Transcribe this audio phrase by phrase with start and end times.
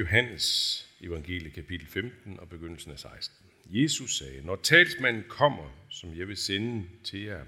[0.00, 3.46] Johannes evangelie kapitel 15 og begyndelsen af 16.
[3.66, 7.44] Jesus sagde, når talsmanden kommer, som jeg vil sende til jer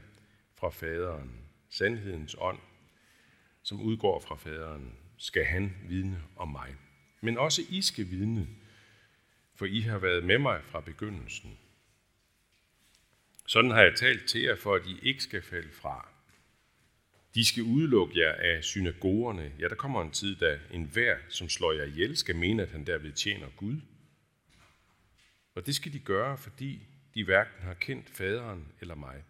[0.54, 1.30] fra faderen,
[1.70, 2.58] sandhedens ånd,
[3.62, 6.74] som udgår fra faderen, skal han vidne om mig.
[7.20, 8.48] Men også I skal vidne,
[9.54, 11.58] for I har været med mig fra begyndelsen.
[13.46, 16.11] Sådan har jeg talt til jer, for at I ikke skal falde fra.
[17.34, 19.52] De skal udelukke jer af synagogerne.
[19.58, 22.86] Ja, der kommer en tid, da enhver, som slår jer ihjel, skal mene, at han
[22.86, 23.80] derved tjener Gud.
[25.54, 29.24] Og det skal de gøre, fordi de hverken har kendt faderen eller mig.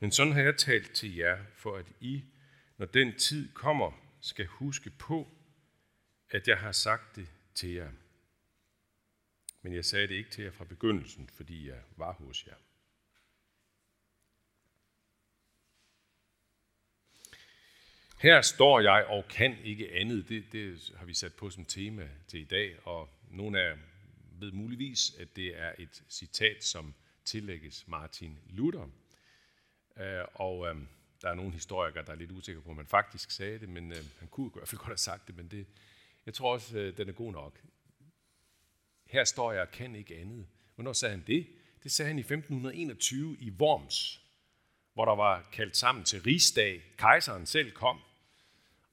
[0.00, 2.24] Men sådan har jeg talt til jer, for at I,
[2.78, 5.28] når den tid kommer, skal huske på,
[6.30, 7.90] at jeg har sagt det til jer.
[9.62, 12.54] Men jeg sagde det ikke til jer fra begyndelsen, fordi jeg var hos jer.
[18.22, 20.28] Her står jeg og kan ikke andet.
[20.28, 23.76] Det, det har vi sat på som tema til i dag, og nogle af
[24.40, 28.88] ved muligvis, at det er et citat, som tillægges Martin Luther.
[29.96, 30.76] Øh, og øh,
[31.22, 33.92] der er nogle historikere, der er lidt usikre på, om han faktisk sagde det, men
[33.92, 35.66] øh, han kunne i hvert fald godt have sagt det, men det,
[36.26, 37.60] jeg tror også, øh, den er god nok.
[39.06, 40.46] Her står jeg og kan ikke andet.
[40.74, 41.46] Hvornår sagde han det?
[41.82, 44.20] Det sagde han i 1521 i Worms,
[44.94, 46.82] hvor der var kaldt sammen til rigsdag.
[46.96, 48.00] Kejseren selv kom,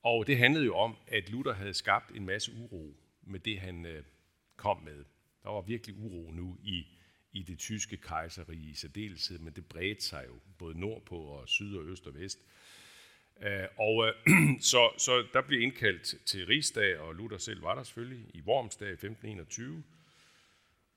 [0.03, 3.85] og det handlede jo om, at Luther havde skabt en masse uro med det, han
[3.85, 4.03] øh,
[4.55, 5.05] kom med.
[5.43, 6.85] Der var virkelig uro nu i,
[7.31, 11.75] i det tyske kejserige i særdeleshed, men det bredte sig jo både nordpå og syd
[11.75, 12.39] og øst og vest.
[13.41, 14.13] Øh, og øh,
[14.71, 18.89] så, så der blev indkaldt til rigsdag, og Luther selv var der selvfølgelig i Wormsdag
[18.89, 19.83] i 1521.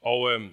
[0.00, 0.50] Og, øh,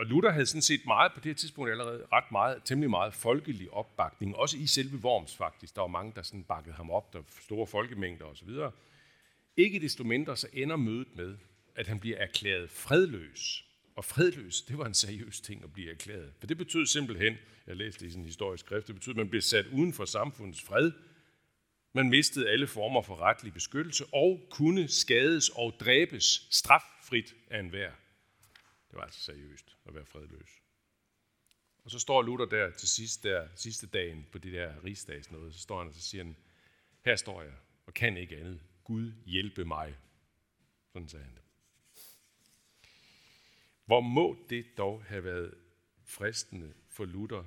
[0.00, 3.14] og Luther havde sådan set meget på det her tidspunkt allerede ret meget, temmelig meget
[3.14, 5.74] folkelig opbakning, også i selve Worms faktisk.
[5.74, 8.48] Der var mange, der sådan bakkede ham op, der var store folkemængder osv.
[9.56, 11.36] Ikke desto mindre så ender mødet med,
[11.76, 13.64] at han bliver erklæret fredløs.
[13.96, 16.32] Og fredløs, det var en seriøs ting at blive erklæret.
[16.38, 19.16] For det betød simpelthen, jeg læste det i sådan en historisk skrift, det betød, at
[19.16, 20.92] man blev sat uden for samfundets fred.
[21.92, 27.90] Man mistede alle former for retlig beskyttelse og kunne skades og dræbes straffrit af enhver.
[28.90, 30.62] Det var altså seriøst at være fredløs.
[31.84, 35.60] Og så står Luther der til sidst, der, sidste dagen på det der rigsdagsnåde, så
[35.60, 36.36] står han og så siger han,
[37.04, 37.52] her står jeg
[37.86, 38.60] og kan ikke andet.
[38.84, 39.96] Gud hjælpe mig.
[40.92, 41.42] Sådan sagde han det.
[43.84, 45.54] Hvor må det dog have været
[46.04, 47.44] fristende for Luther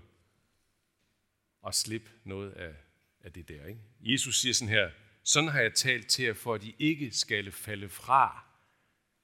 [1.67, 2.75] at slippe noget af,
[3.21, 3.65] af det der.
[3.65, 3.81] Ikke?
[3.99, 4.91] Jesus siger sådan her,
[5.23, 8.45] sådan har jeg talt til jer, for at I ikke skal falde fra.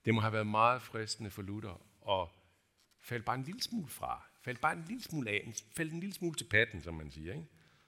[0.05, 2.29] Det må have været meget fristende for Luther og
[2.99, 4.29] falde bare en lille smule fra.
[4.41, 5.53] Falde bare en lille smule af.
[5.75, 7.33] Falde en lille smule til patten, som man siger.
[7.33, 7.47] Ikke?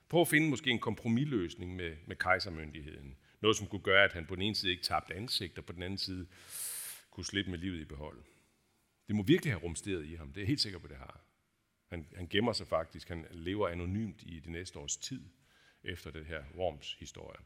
[0.10, 3.18] Prøv at finde måske en kompromisløsning med, med kejsermyndigheden.
[3.42, 5.74] Noget, som kunne gøre, at han på den ene side ikke tabte ansigt, og på
[5.74, 6.28] den anden side
[7.12, 8.24] kunne slippe med livet i behold.
[9.08, 10.34] Det må virkelig have rumsteret i ham.
[10.34, 11.22] Det er helt sikker på, det har.
[11.88, 13.10] Han, han gemmer sig faktisk.
[13.10, 15.30] Han lever anonymt i det næste års tid
[15.84, 17.40] efter det her Worms historie.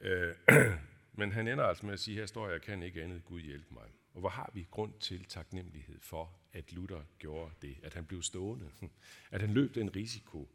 [0.00, 0.34] Øh,
[1.12, 3.40] men han ender altså med at sige, her står jeg, jeg kan ikke andet, Gud
[3.40, 3.88] hjælpe mig.
[4.14, 8.22] Og hvor har vi grund til taknemmelighed for, at Luther gjorde det, at han blev
[8.22, 8.70] stående,
[9.30, 10.48] at han løb den risiko,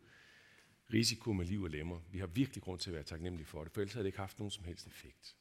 [0.94, 2.00] risiko med liv og lemmer.
[2.12, 4.20] Vi har virkelig grund til at være taknemmelige for det, for ellers havde det ikke
[4.20, 5.36] haft nogen som helst effekt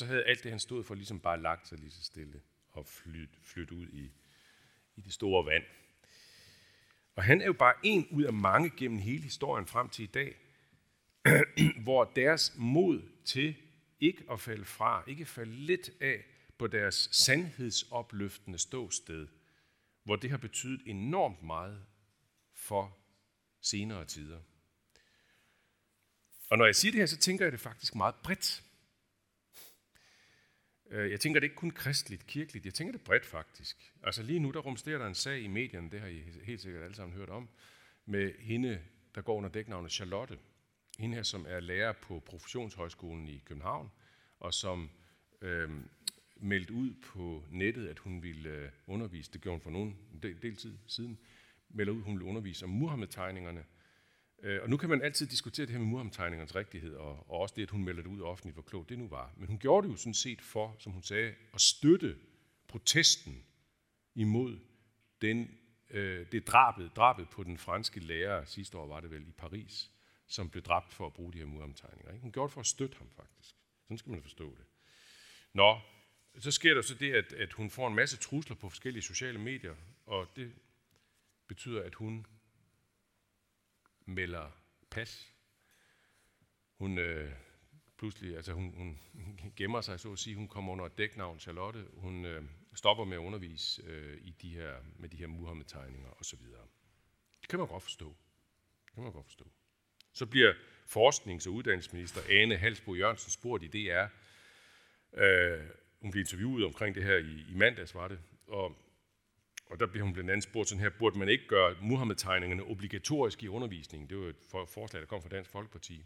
[0.00, 2.40] så havde alt det, han stod for, ligesom bare lagt sig lige så stille
[2.72, 4.10] og flyttet flyt ud i,
[4.96, 5.64] i det store vand.
[7.16, 10.06] Og han er jo bare en ud af mange gennem hele historien frem til i
[10.06, 10.36] dag,
[11.84, 13.56] hvor deres mod til
[14.00, 16.24] ikke at falde fra, ikke falde lidt af
[16.58, 19.28] på deres sandhedsopløftende ståsted,
[20.04, 21.84] hvor det har betydet enormt meget
[22.54, 22.98] for
[23.60, 24.40] senere tider.
[26.50, 28.62] Og når jeg siger det her, så tænker jeg det faktisk meget bredt.
[30.90, 33.92] Øh, jeg tænker det ikke kun kristligt, kirkeligt, jeg tænker det bredt faktisk.
[34.02, 36.82] Altså lige nu, der rumsterer der en sag i medierne, det har I helt sikkert
[36.82, 37.48] alle sammen hørt om,
[38.04, 38.82] med hende,
[39.14, 40.38] der går under dæknavnet Charlotte.
[41.00, 43.90] Hende her, som er lærer på Professionshøjskolen i København,
[44.40, 44.90] og som
[45.40, 45.70] øh,
[46.36, 50.22] meldte ud på nettet, at hun ville øh, undervise, det gjorde hun for nogen en
[50.22, 51.18] del, del tid siden,
[51.68, 53.64] melder ud, at hun ville undervise om Muhammed-tegningerne,
[54.42, 57.54] Øh, og nu kan man altid diskutere det her med Muhammed-tegningernes rigtighed, og, og også
[57.56, 59.32] det, at hun melder det ud offentligt, hvor klogt det nu var.
[59.36, 62.16] Men hun gjorde det jo sådan set for, som hun sagde, at støtte
[62.68, 63.44] protesten
[64.14, 64.58] imod
[65.22, 65.50] den,
[65.90, 69.90] øh, det drabet, drabet på den franske lærer, sidste år var det vel i Paris,
[70.30, 72.12] som blev dræbt for at bruge de her muromtegninger.
[72.12, 72.22] Ikke?
[72.22, 73.56] Hun gjorde det for at støtte ham faktisk.
[73.82, 74.64] Sådan skal man forstå det.
[75.52, 75.80] Nå,
[76.38, 79.38] så sker der så det, at, at hun får en masse trusler på forskellige sociale
[79.38, 79.74] medier,
[80.06, 80.52] og det
[81.46, 82.26] betyder, at hun
[84.06, 84.50] melder
[84.90, 85.34] pas.
[86.74, 87.32] Hun øh,
[87.98, 88.98] pludselig, altså hun,
[89.40, 92.44] hun gemmer sig, så at sige, hun kommer under et dæknavn, Charlotte, hun øh,
[92.74, 96.40] stopper med at undervise øh, i de her, med de her Muhammed-tegninger osv.
[97.40, 98.16] Det kan man godt forstå.
[98.86, 99.50] Det kan man godt forstå.
[100.20, 100.52] Så bliver
[100.86, 104.06] forsknings- og uddannelsesminister Ane Halsbo Jørgensen spurgt i DR.
[105.22, 105.60] Øh,
[106.00, 108.18] hun blev interviewet omkring det her i, i mandags, var det.
[108.46, 108.76] Og,
[109.66, 113.44] og der bliver hun blandt andet spurgt sådan her, burde man ikke gøre Muhammed-tegningerne obligatoriske
[113.44, 114.08] i undervisningen?
[114.10, 116.04] Det var et for, forslag, der kom fra Dansk Folkeparti.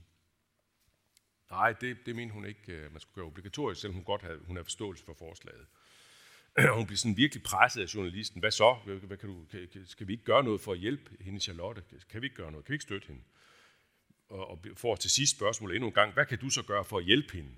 [1.51, 4.39] Nej, det, det mente hun ikke, øh, man skulle gøre obligatorisk, selvom hun godt havde,
[4.47, 5.67] hun havde forståelse for forslaget.
[6.79, 8.41] hun blev sådan virkelig presset af journalisten.
[8.41, 8.77] Hvad så?
[8.85, 11.83] Hvad, hvad kan du, kan, skal vi ikke gøre noget for at hjælpe hende, Charlotte?
[12.11, 12.67] Kan vi ikke gøre noget?
[12.67, 13.23] Kan vi ikke støtte hende?
[14.35, 16.13] Og, og får til sidst spørgsmål endnu en gang.
[16.13, 17.55] Hvad kan du så gøre for at hjælpe hende?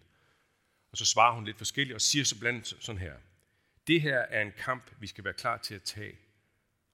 [0.90, 3.16] Og så svarer hun lidt forskelligt og siger så blandt sådan her.
[3.86, 6.18] Det her er en kamp, vi skal være klar til at tage.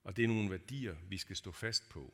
[0.03, 2.13] Og det er nogle værdier, vi skal stå fast på.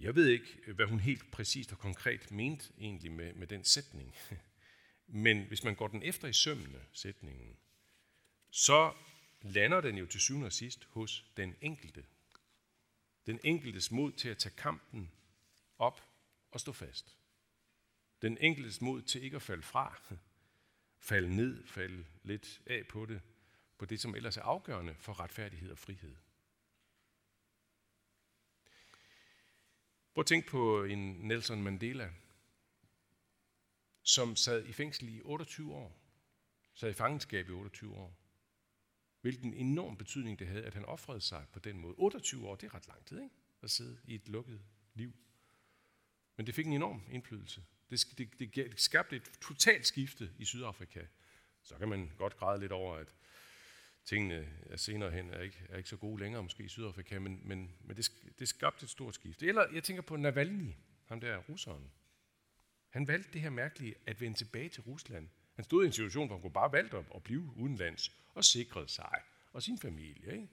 [0.00, 4.14] Jeg ved ikke, hvad hun helt præcist og konkret mente egentlig med, med den sætning.
[5.24, 7.56] Men hvis man går den efter i sømmene, sætningen,
[8.50, 8.92] så
[9.42, 12.04] lander den jo til syvende og sidst hos den enkelte.
[13.26, 15.12] Den enkeltes mod til at tage kampen
[15.78, 16.02] op
[16.50, 17.18] og stå fast.
[18.22, 20.00] Den enkeltes mod til ikke at falde fra,
[20.98, 23.20] falde ned, falde lidt af på det,
[23.78, 26.16] på det, som ellers er afgørende for retfærdighed og frihed.
[30.14, 32.12] Prøv at tænke på en Nelson Mandela,
[34.02, 35.98] som sad i fængsel i 28 år.
[36.74, 38.21] Sad i fangenskab i 28 år.
[39.22, 41.94] Hvilken enorm betydning det havde, at han offrede sig på den måde.
[41.94, 43.34] 28 år, det er ret lang tid, ikke?
[43.62, 44.60] At sidde i et lukket
[44.94, 45.12] liv.
[46.36, 47.64] Men det fik en enorm indflydelse.
[47.90, 51.06] Det, det, det skabte et totalt skifte i Sydafrika.
[51.62, 53.14] Så kan man godt græde lidt over, at
[54.04, 57.40] tingene er senere hen er ikke, er ikke så gode længere måske i Sydafrika, men,
[57.44, 59.46] men, men det, det skabte et stort skifte.
[59.46, 60.72] Eller jeg tænker på Navalny,
[61.06, 61.90] ham der russeren.
[62.88, 65.28] Han valgte det her mærkelige at vende tilbage til Rusland.
[65.54, 68.88] Han stod i en situation, hvor han kunne bare valgte at blive udenlands og sikrede
[68.88, 69.18] sig
[69.52, 70.32] og sin familie.
[70.32, 70.48] Ikke?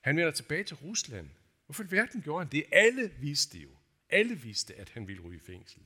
[0.00, 1.30] Han vender tilbage til Rusland.
[1.66, 2.64] Hvorfor i verden gjorde han det?
[2.72, 3.68] Alle vidste jo.
[4.10, 5.82] Alle vidste, at han ville ryge i fængsel.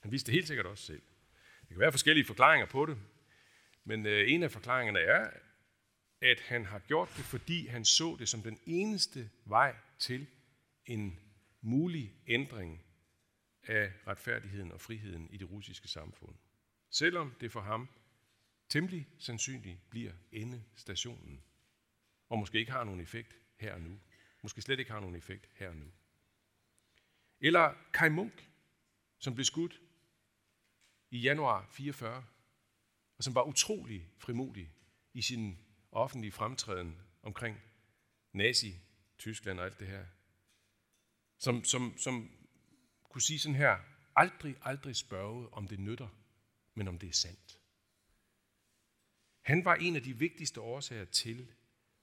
[0.00, 1.02] Han vidste det helt sikkert også selv.
[1.60, 2.98] Der kan være forskellige forklaringer på det,
[3.84, 5.30] men øh, en af forklaringerne er,
[6.20, 10.26] at han har gjort det, fordi han så det som den eneste vej til
[10.86, 11.20] en
[11.60, 12.82] mulig ændring
[13.62, 16.34] af retfærdigheden og friheden i det russiske samfund.
[16.96, 17.88] Selvom det for ham
[18.68, 21.42] temmelig sandsynligt bliver endestationen,
[22.28, 24.00] og måske ikke har nogen effekt her og nu.
[24.42, 25.92] Måske slet ikke har nogen effekt her og nu.
[27.40, 28.50] Eller Kai Munk,
[29.18, 29.80] som blev skudt
[31.10, 32.24] i januar 44,
[33.16, 34.72] og som var utrolig frimodig
[35.12, 35.58] i sin
[35.92, 37.60] offentlige fremtræden omkring
[38.32, 40.06] Nazi-Tyskland og alt det her.
[41.38, 42.30] Som, som, som
[43.04, 43.78] kunne sige sådan her,
[44.14, 46.08] aldrig, aldrig spørge, om det nytter,
[46.76, 47.60] men om det er sandt.
[49.40, 51.52] Han var en af de vigtigste årsager til,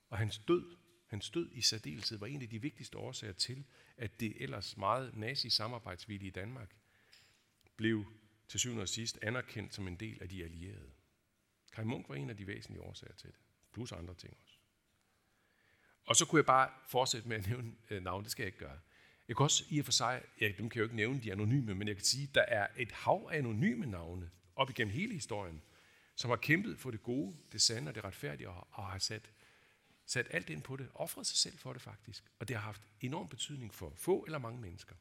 [0.09, 0.77] og hans død,
[1.07, 3.65] hans død i særdeleshed var en af de vigtigste årsager til,
[3.97, 6.75] at det ellers meget nazi-samarbejdsvillige Danmark
[7.75, 8.05] blev
[8.47, 10.91] til syvende og sidst anerkendt som en del af de allierede.
[11.73, 13.39] Kai Munk var en af de væsentlige årsager til det,
[13.73, 14.57] plus andre ting også.
[16.05, 18.65] Og så kunne jeg bare fortsætte med at nævne øh, navn, det skal jeg ikke
[18.65, 18.79] gøre.
[19.27, 21.31] Jeg kan også i og for sig, ja, dem kan jeg jo ikke nævne, de
[21.31, 24.93] anonyme, men jeg kan sige, at der er et hav af anonyme navne op igennem
[24.93, 25.61] hele historien,
[26.15, 29.31] som har kæmpet for det gode, det sande og det retfærdige, og, og har sat,
[30.05, 32.23] sat alt ind på det, offret sig selv for det faktisk.
[32.39, 34.95] Og det har haft enorm betydning for få eller mange mennesker.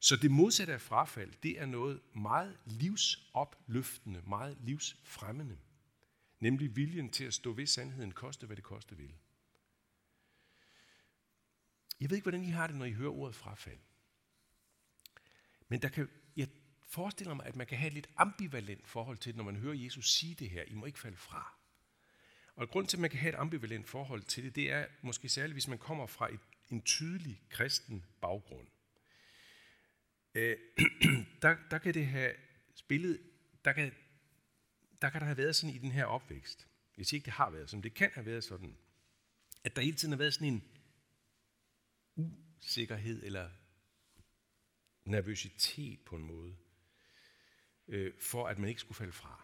[0.00, 5.58] Så det modsatte af frafald, det er noget meget livsopløftende, meget livsfremmende.
[6.40, 9.14] Nemlig viljen til at stå ved sandheden, koste hvad det koste vil.
[12.00, 13.78] Jeg ved ikke, hvordan I har det, når I hører ordet frafald.
[15.68, 16.48] Men der kan, jeg
[16.88, 19.74] forestiller mig, at man kan have et lidt ambivalent forhold til det, når man hører
[19.74, 20.62] Jesus sige det her.
[20.62, 21.54] I må ikke falde fra.
[22.56, 25.28] Og grund til, at man kan have et ambivalent forhold til det, det er måske
[25.28, 26.40] særligt, hvis man kommer fra et,
[26.70, 28.68] en tydelig kristen baggrund.
[30.34, 30.56] Øh,
[31.42, 32.32] der, der kan det have
[32.74, 33.20] spillet,
[33.64, 33.92] der kan,
[35.02, 36.68] der kan der have været sådan i den her opvækst.
[36.96, 38.76] Jeg siger ikke, det har været sådan, det kan have været sådan,
[39.64, 40.64] at der hele tiden har været sådan en
[42.62, 43.50] usikkerhed eller
[45.04, 46.56] nervøsitet på en måde,
[47.88, 49.42] øh, for at man ikke skulle falde fra.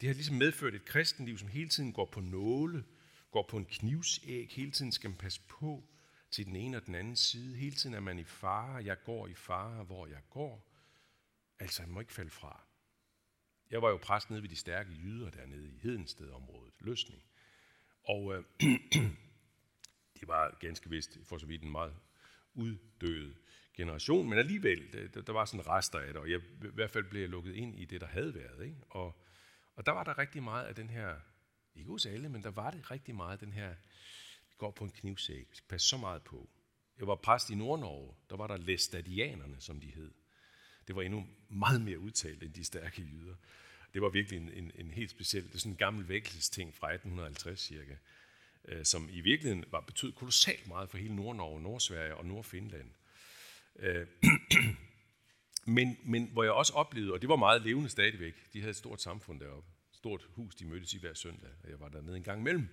[0.00, 2.84] Det har ligesom medført et kristenliv, som hele tiden går på nåle,
[3.30, 5.84] går på en knivsæg, hele tiden skal man passe på
[6.30, 7.56] til den ene og den anden side.
[7.56, 10.70] Hele tiden er man i fare, jeg går i fare, hvor jeg går.
[11.58, 12.64] Altså, man må ikke falde fra.
[13.70, 17.22] Jeg var jo præst nede ved de stærke jyder dernede i Hedenstedområdet, Løsning.
[18.04, 18.44] Og øh,
[20.20, 21.96] det var ganske vist for så vidt en meget
[22.54, 23.34] uddøde
[23.74, 27.04] generation, men alligevel, der, der var sådan rester af det, og jeg, i hvert fald
[27.04, 28.64] blev jeg lukket ind i det, der havde været.
[28.64, 28.76] Ikke?
[28.90, 29.20] Og,
[29.76, 31.16] og der var der rigtig meget af den her,
[31.74, 33.74] ikke hos alle, men der var det rigtig meget af den her,
[34.48, 36.50] vi går på en knivsæk, vi skal passe så meget på.
[36.98, 40.12] Jeg var præst i Nordnorge, der var der læstadianerne, som de hed.
[40.86, 43.34] Det var endnu meget mere udtalt end de stærke jyder.
[43.94, 46.92] Det var virkelig en, en, en helt speciel, det er sådan en gammel vækkelsesting fra
[46.92, 47.96] 1850 cirka,
[48.64, 52.90] øh, som i virkeligheden var betød kolossalt meget for hele Nordnorge, Nordsverige og Nordfinland.
[53.78, 54.06] Øh,
[55.76, 58.76] men, men hvor jeg også oplevede, og det var meget levende stadigvæk, de havde et
[58.76, 62.22] stort samfund deroppe, stort hus, de mødtes i hver søndag, og jeg var dernede en
[62.22, 62.68] gang imellem.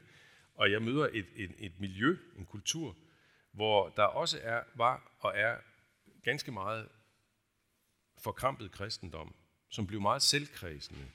[0.55, 2.97] Og jeg møder et, et, et miljø, en kultur,
[3.51, 5.57] hvor der også er, var og er
[6.23, 6.89] ganske meget
[8.17, 9.35] forkrampet kristendom,
[9.69, 11.11] som blev meget selvkredsende,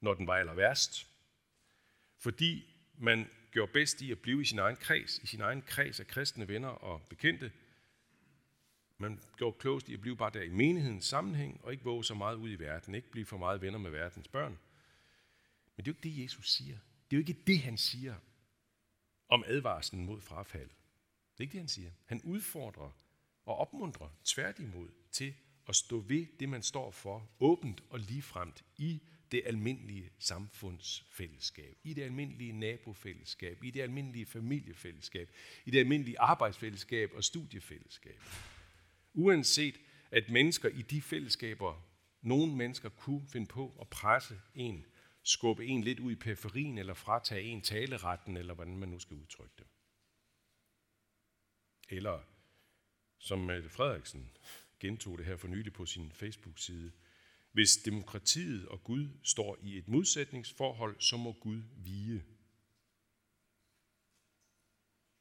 [0.00, 1.06] når den var aller værst.
[2.18, 6.00] Fordi man gjorde bedst i at blive i sin egen kreds, i sin egen kreds
[6.00, 7.52] af kristne venner og bekendte.
[8.98, 12.14] Man gjorde klogest i at blive bare der i menighedens sammenhæng, og ikke våge så
[12.14, 14.58] meget ud i verden, ikke blive for meget venner med verdens børn.
[15.76, 16.78] Men det er jo ikke det, Jesus siger.
[17.10, 18.14] Det er jo ikke det, han siger
[19.28, 20.70] om advarslen mod frafald.
[21.32, 21.90] Det er ikke det, han siger.
[22.06, 22.90] Han udfordrer
[23.44, 25.34] og opmuntrer tværtimod til
[25.68, 29.00] at stå ved det, man står for, åbent og ligefremt i
[29.34, 35.30] det almindelige samfundsfællesskab, i det almindelige nabofællesskab, i det almindelige familiefællesskab,
[35.64, 38.20] i det almindelige arbejdsfællesskab og studiefællesskab.
[39.14, 41.86] Uanset at mennesker i de fællesskaber,
[42.22, 44.86] nogle mennesker kunne finde på at presse en,
[45.22, 49.16] skubbe en lidt ud i periferien, eller fratage en taleretten, eller hvordan man nu skal
[49.16, 49.66] udtrykke det.
[51.88, 52.20] Eller
[53.18, 54.30] som Mette Frederiksen
[54.80, 56.92] gentog det her for nylig på sin Facebook-side.
[57.54, 62.24] Hvis demokratiet og Gud står i et modsætningsforhold, så må Gud vige.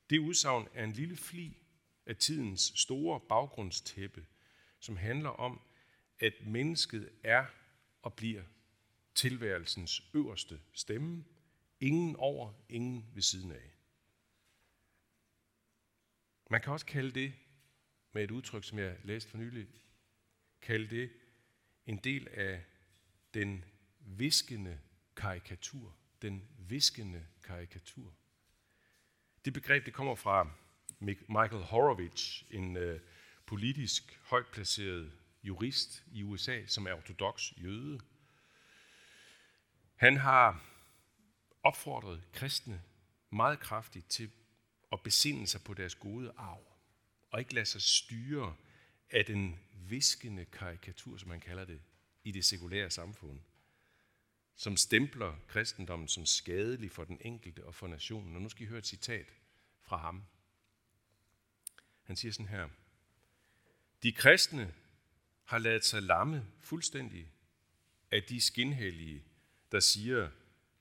[0.10, 1.58] Det udsagn er en lille fli
[2.06, 4.26] af tidens store baggrundstæppe,
[4.80, 5.62] som handler om,
[6.20, 7.46] at mennesket er
[8.02, 8.44] og bliver
[9.16, 11.26] tilværelsens øverste stemme.
[11.80, 13.72] Ingen over, ingen ved siden af.
[16.50, 17.34] Man kan også kalde det
[18.14, 19.68] med et udtryk, som jeg læste for nylig,
[20.62, 21.12] kalde det
[21.88, 22.64] en del af
[23.34, 23.66] den
[24.00, 24.80] viskende
[25.16, 25.96] karikatur.
[26.22, 28.14] Den viskende karikatur.
[29.46, 30.52] Det begreb det kommer fra
[31.30, 33.00] Michael Horowitz, en øh,
[33.46, 35.12] politisk højt placeret
[35.44, 38.00] jurist i USA, som er ortodox jøde.
[39.96, 40.66] Han har
[41.64, 42.82] opfordret kristne
[43.30, 44.32] meget kraftigt til
[44.92, 46.64] at besinde sig på deres gode arv
[47.32, 48.56] og ikke lade sig styre
[49.14, 51.82] af den viskende karikatur, som man kalder det,
[52.24, 53.40] i det sekulære samfund,
[54.56, 58.36] som stempler kristendommen som skadelig for den enkelte og for nationen.
[58.36, 59.34] Og nu skal I høre et citat
[59.82, 60.24] fra ham.
[62.04, 62.70] Han siger sådan her,
[64.04, 64.74] De kristne
[65.44, 67.32] har lavet sig lamme fuldstændig
[68.12, 69.24] af de skinhellige,
[69.72, 70.30] der siger,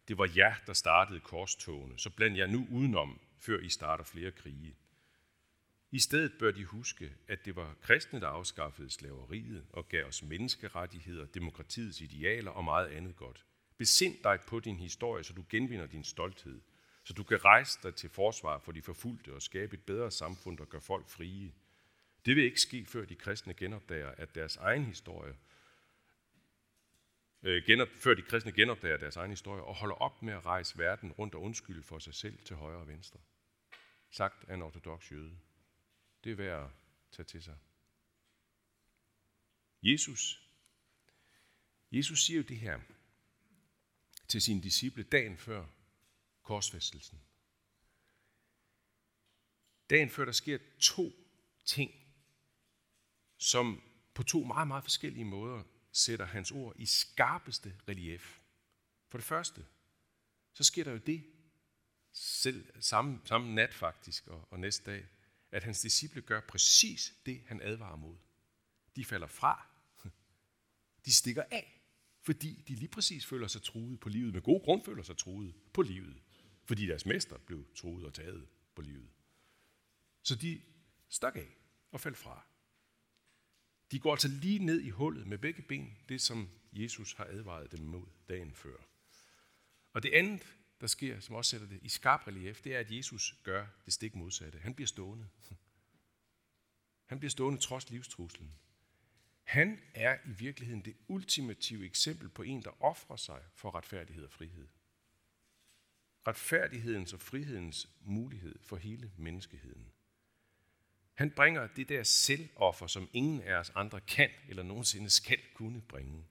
[0.08, 4.30] det var jer, der startede korstogene, så bland jeg nu udenom, før I starter flere
[4.30, 4.76] krige.
[5.92, 10.22] I stedet bør de huske, at det var kristne, der afskaffede slaveriet og gav os
[10.22, 13.44] menneskerettigheder, demokratiets idealer og meget andet godt.
[13.76, 16.60] Besind dig på din historie, så du genvinder din stolthed,
[17.04, 20.58] så du kan rejse dig til forsvar for de forfulgte og skabe et bedre samfund,
[20.58, 21.52] der gør folk frie.
[22.26, 25.34] Det vil ikke ske, før de kristne genopdager, at deres egen historie
[27.42, 30.78] øh, genop, før de kristne genopdager deres egen historie og holder op med at rejse
[30.78, 33.20] verden rundt og undskylde for sig selv til højre og venstre.
[34.10, 35.38] Sagt af en ortodox jøde.
[36.24, 36.70] Det er værd at
[37.10, 37.58] tage til sig.
[39.82, 40.48] Jesus,
[41.92, 42.80] Jesus siger jo det her
[44.28, 45.66] til sine disciple dagen før
[46.42, 47.22] korsfæstelsen.
[49.90, 51.12] Dagen før der sker to
[51.64, 51.90] ting,
[53.38, 53.82] som
[54.14, 55.62] på to meget, meget forskellige måder
[55.92, 58.40] sætter hans ord i skarpeste relief.
[59.08, 59.66] For det første,
[60.52, 61.24] så sker der jo det,
[62.12, 65.06] selv samme, samme nat faktisk, og, og næste dag,
[65.52, 68.16] at hans disciple gør præcis det, han advarer mod.
[68.96, 69.66] De falder fra.
[71.04, 71.82] De stikker af,
[72.20, 74.32] fordi de lige præcis føler sig truet på livet.
[74.32, 76.22] Med god grund føler sig truet på livet.
[76.64, 79.10] Fordi deres mester blev truet og taget på livet.
[80.22, 80.62] Så de
[81.08, 81.56] stak af
[81.90, 82.46] og faldt fra.
[83.90, 87.72] De går altså lige ned i hullet med begge ben, det som Jesus har advaret
[87.72, 88.76] dem mod dagen før.
[89.92, 92.90] Og det andet, der sker, som også sætter det i skarp relief, det er, at
[92.90, 94.58] Jesus gør det stik modsatte.
[94.58, 95.28] Han bliver stående.
[97.10, 98.54] Han bliver stående trods livstruslen.
[99.42, 104.32] Han er i virkeligheden det ultimative eksempel på en, der offrer sig for retfærdighed og
[104.32, 104.68] frihed.
[106.26, 109.92] Retfærdighedens og frihedens mulighed for hele menneskeheden.
[111.14, 115.80] Han bringer det der selvoffer, som ingen af os andre kan eller nogensinde skal kunne
[115.80, 116.24] bringe.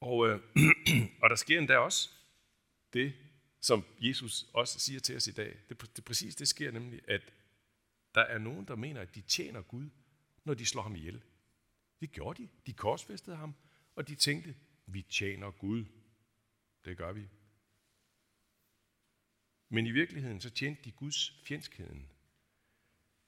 [0.00, 0.40] Og, øh,
[1.22, 2.10] og der sker endda også
[2.92, 3.14] det,
[3.60, 5.56] som Jesus også siger til os i dag.
[5.68, 7.32] Det, det præcis det sker nemlig, at
[8.14, 9.88] der er nogen, der mener, at de tjener Gud,
[10.44, 11.22] når de slår ham ihjel.
[12.00, 12.48] Det gjorde de.
[12.66, 13.54] De korsfæstede ham,
[13.94, 14.54] og de tænkte,
[14.86, 15.84] vi tjener Gud.
[16.84, 17.28] Det gør vi.
[19.68, 22.08] Men i virkeligheden så tjente de Guds fjendskheden.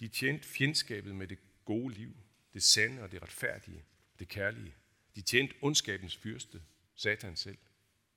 [0.00, 2.16] De tjente fjendskabet med det gode liv,
[2.52, 3.84] det sande og det retfærdige,
[4.18, 4.74] det kærlige.
[5.14, 6.62] De tjente ondskabens fyrste,
[6.94, 7.58] Satan selv,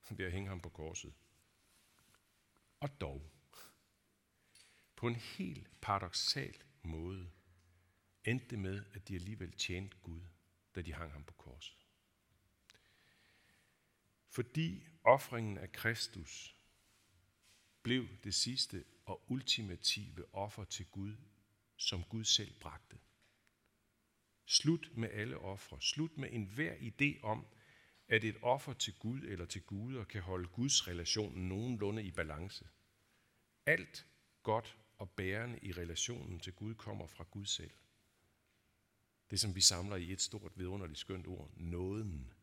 [0.09, 1.13] ved at hænge ham på korset.
[2.79, 3.31] Og dog,
[4.95, 7.31] på en helt paradoxal måde,
[8.23, 10.21] endte det med, at de alligevel tjente Gud,
[10.75, 11.77] da de hang ham på korset.
[14.29, 16.55] Fordi offringen af Kristus
[17.83, 21.15] blev det sidste og ultimative offer til Gud,
[21.77, 22.99] som Gud selv bragte.
[24.51, 25.81] Slut med alle ofre.
[25.81, 27.45] Slut med enhver idé om,
[28.07, 32.67] at et offer til Gud eller til guder kan holde Guds relation nogenlunde i balance.
[33.65, 34.07] Alt
[34.43, 37.71] godt og bærende i relationen til Gud kommer fra Gud selv.
[39.29, 42.33] Det, som vi samler i et stort vidunderligt skønt ord, nåden.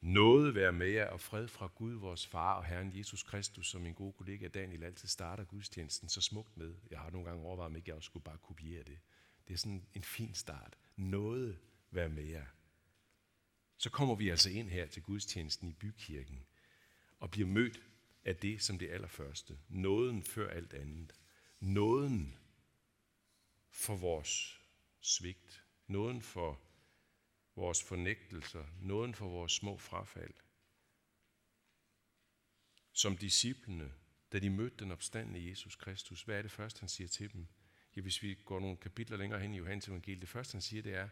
[0.00, 3.80] Nåde være med jer og fred fra Gud, vores far og Herren Jesus Kristus, som
[3.80, 6.74] min gode kollega Daniel altid starter gudstjenesten så smukt med.
[6.90, 8.98] Jeg har nogle gange overvejet, om ikke jeg også skulle bare kopiere det.
[9.48, 10.78] Det er sådan en fin start.
[10.96, 11.58] Noget
[11.90, 12.46] være med jer.
[13.76, 16.46] Så kommer vi altså ind her til gudstjenesten i bykirken
[17.20, 17.82] og bliver mødt
[18.24, 19.58] af det som det allerførste.
[19.68, 21.14] Nåden før alt andet.
[21.60, 22.38] Nåden
[23.70, 24.60] for vores
[25.00, 25.64] svigt.
[25.86, 26.60] Nåden for
[27.56, 28.64] vores fornægtelser.
[28.80, 30.34] Nåden for vores små frafald.
[32.92, 33.92] Som disciplene,
[34.32, 37.46] da de mødte den opstandende Jesus Kristus, hvad er det første, han siger til dem?
[37.96, 40.82] Ja, hvis vi går nogle kapitler længere hen i Johannes evangeliet, det første, han siger,
[40.82, 41.08] det er,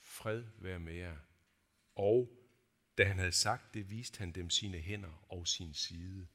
[0.00, 1.16] fred være med jer.
[1.94, 2.42] Og
[2.98, 6.28] da han havde sagt det, viste han dem sine hænder og sin side.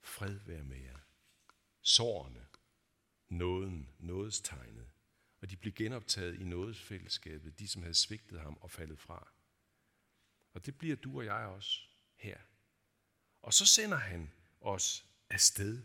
[0.00, 0.98] Fred være med jer.
[1.80, 2.46] Sårene,
[3.28, 4.90] nåden, nådestegnet.
[5.40, 9.32] Og de blev genoptaget i nådesfællesskabet, de som havde svigtet ham og faldet fra.
[10.52, 11.80] Og det bliver du og jeg også
[12.16, 12.38] her.
[13.42, 15.82] Og så sender han os afsted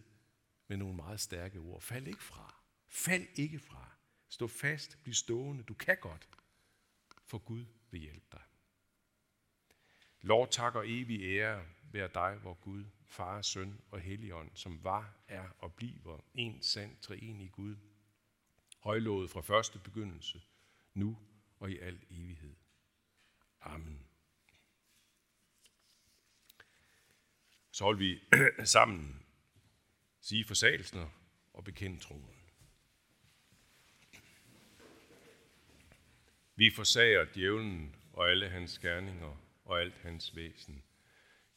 [0.69, 1.81] med nogle meget stærke ord.
[1.81, 2.61] Fald ikke fra.
[2.87, 3.91] Fald ikke fra.
[4.29, 5.63] Stå fast, bliv stående.
[5.63, 6.29] Du kan godt,
[7.23, 8.41] for Gud vil hjælpe dig.
[10.21, 15.13] Lov, tak og evig ære være dig, vor Gud, Far, Søn og Helligånd, som var,
[15.27, 17.75] er og bliver en sand treenig Gud,
[18.79, 20.41] højlået fra første begyndelse,
[20.93, 21.17] nu
[21.59, 22.55] og i al evighed.
[23.61, 24.05] Amen.
[27.71, 28.19] Så vil vi
[28.65, 29.25] sammen
[30.21, 31.05] sige forsagelsen
[31.53, 32.35] og bekende troen.
[36.55, 40.83] Vi forsager djævlen og alle hans gerninger og alt hans væsen.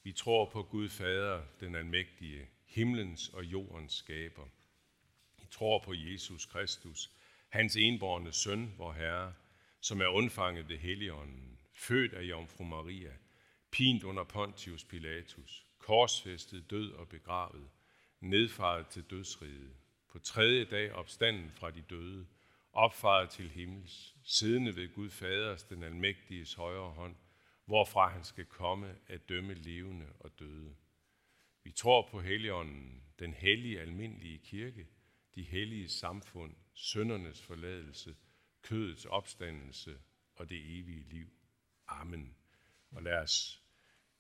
[0.03, 4.47] Vi tror på Gud Fader, den almægtige, himlens og jordens skaber.
[5.41, 7.11] Vi tror på Jesus Kristus,
[7.49, 9.35] hans enborne søn, vor Herre,
[9.81, 13.13] som er undfanget ved Helligånden, født af Jomfru Maria,
[13.71, 17.69] pint under Pontius Pilatus, korsfæstet, død og begravet,
[18.23, 19.73] nedfaret til dødsriget,
[20.09, 22.27] på tredje dag opstanden fra de døde,
[22.73, 27.17] opfaret til himmels, siddende ved Gud Faders, den almægtiges højre hånd,
[27.65, 30.77] hvorfra han skal komme at dømme levende og døde.
[31.65, 34.87] Vi tror på Helligånden, den hellige almindelige kirke,
[35.35, 38.17] de hellige samfund, søndernes forladelse,
[38.63, 39.99] kødets opstandelse
[40.35, 41.29] og det evige liv.
[41.89, 42.37] Amen.
[42.91, 43.63] Og lad os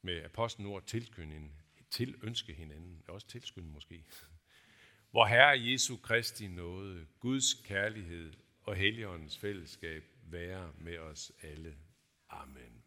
[0.03, 1.62] med apostelord en
[1.92, 4.05] tilønske hinanden, også tilskynde måske.
[5.11, 11.76] Hvor Herre Jesu Kristi nåde, Guds kærlighed og Helligåndens fællesskab være med os alle.
[12.28, 12.82] Amen.